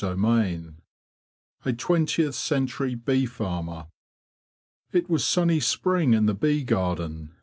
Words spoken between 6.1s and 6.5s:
in the